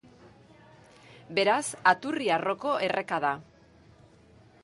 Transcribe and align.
Beraz 1.39 1.61
Aturri 1.91 2.31
arroko 2.37 2.73
erreka 2.87 3.23
da. 3.29 3.37